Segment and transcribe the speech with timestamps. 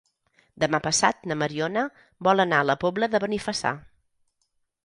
[0.63, 1.83] Demà passat na Mariona
[2.29, 3.75] vol anar a la Pobla de Benifassà.